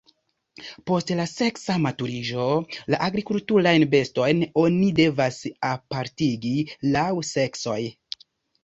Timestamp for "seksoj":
7.37-7.81